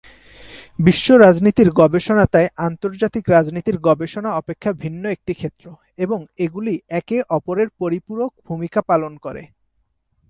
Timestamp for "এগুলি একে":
6.45-7.17